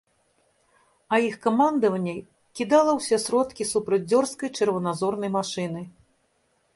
А 1.13 1.17
іх 1.25 1.35
камандаванне 1.43 2.15
кідала 2.59 2.91
ўсе 2.99 3.15
сродкі 3.25 3.63
супраць 3.73 3.99
дзёрзкай 4.09 4.49
чырваназорнай 4.57 5.29
машыны. 5.37 5.81